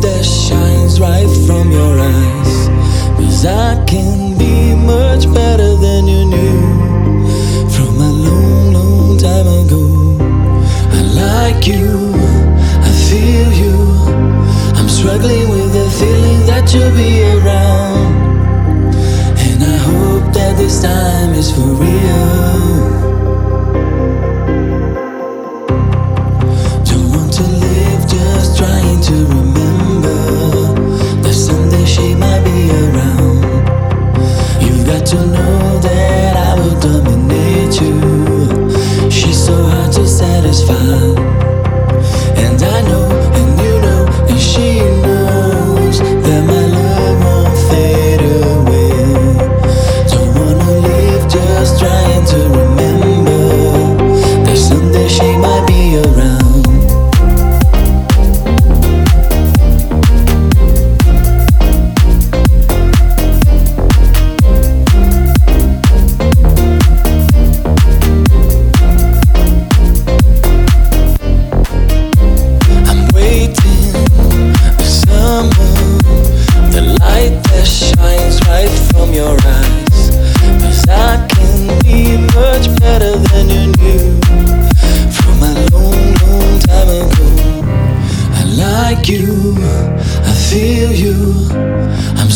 that 0.00 0.24
shines 0.24 1.00
right 1.00 1.28
from 1.46 1.70
your 1.70 1.98
eyes. 1.98 2.68
Cause 3.16 3.44
I 3.46 3.84
can 3.84 4.38
be 4.38 4.74
much 4.74 5.24
better 5.32 5.76
than 5.76 6.06
you 6.06 6.24
knew 6.24 6.60
from 7.74 7.94
a 8.00 8.12
long, 8.26 8.72
long 8.72 9.18
time 9.18 9.48
ago. 9.60 9.84
I 10.98 11.00
like 11.24 11.66
you, 11.66 12.12
I 12.88 12.90
feel 13.08 13.50
you. 13.62 13.76
I'm 14.78 14.88
struggling 14.88 15.48
with 15.48 15.72
the 15.72 15.86
feeling 15.98 16.46
that 16.46 16.72
you'll 16.72 16.94
be 16.94 17.22
around. 17.34 18.14
And 19.46 19.62
I 19.62 19.76
hope 19.88 20.32
that 20.34 20.56
this 20.56 20.82
time 20.82 21.34
is 21.34 21.50
for 21.50 21.68
real. 21.82 22.43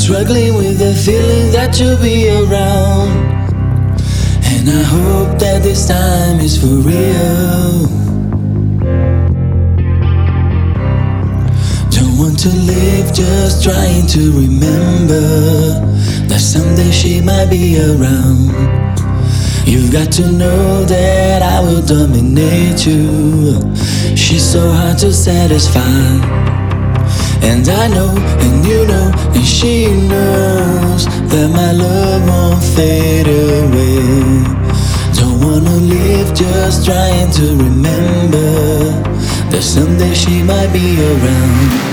Struggling 0.08 0.54
with 0.54 0.78
the 0.78 0.94
feeling 0.94 1.52
that 1.52 1.78
you'll 1.78 2.00
be 2.00 2.30
around. 2.30 3.10
And 4.42 4.64
I 4.70 4.82
hope 4.82 5.38
that 5.38 5.62
this 5.62 5.86
time 5.86 6.40
is 6.40 6.56
for 6.56 6.80
real. 6.80 7.84
Don't 11.92 12.16
want 12.16 12.38
to 12.38 12.48
live 12.48 13.12
just 13.12 13.62
trying 13.62 14.06
to 14.06 14.32
remember 14.32 15.20
that 16.26 16.40
someday 16.40 16.90
she 16.90 17.20
might 17.20 17.50
be 17.50 17.76
around. 17.76 18.48
You've 19.68 19.92
got 19.92 20.10
to 20.12 20.32
know 20.32 20.84
that 20.84 21.42
I 21.42 21.60
will 21.60 21.84
dominate 21.84 22.86
you. 22.86 23.60
She's 24.16 24.42
so 24.42 24.70
hard 24.70 24.96
to 25.00 25.12
satisfy. 25.12 26.57
And 27.42 27.68
I 27.68 27.88
know, 27.88 28.14
and 28.44 28.64
you 28.66 28.86
know, 28.86 29.12
and 29.34 29.44
she 29.44 29.86
knows 30.08 31.06
that 31.30 31.50
my 31.52 31.72
love 31.72 32.26
won't 32.28 32.62
fade 32.62 33.26
away. 33.26 34.02
Don't 35.14 35.40
wanna 35.40 35.76
live 35.76 36.34
just 36.34 36.84
trying 36.84 37.30
to 37.32 37.46
remember 37.64 38.48
that 39.50 39.62
someday 39.62 40.14
she 40.14 40.42
might 40.42 40.72
be 40.72 41.00
around. 41.00 41.88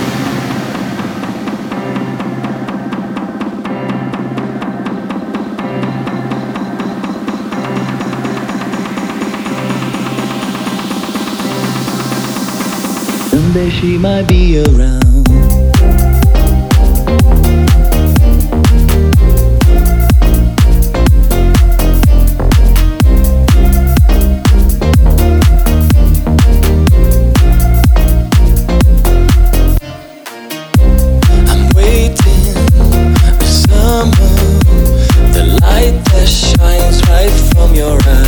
Someday 13.29 13.69
she 13.69 13.97
might 13.97 14.27
be 14.27 14.59
around. 14.59 15.14
your 37.75 37.97
eyes. 38.07 38.24